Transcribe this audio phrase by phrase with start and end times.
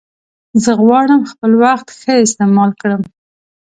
[0.63, 3.01] زه غواړم خپل وخت ښه استعمال کړم.